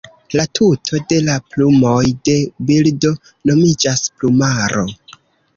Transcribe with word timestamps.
La 0.37 0.43
tuto 0.59 1.01
de 1.11 1.19
la 1.27 1.35
plumoj 1.49 1.99
de 2.29 2.35
birdo 2.71 3.13
nomiĝas 3.51 4.03
"plumaro". 4.17 4.89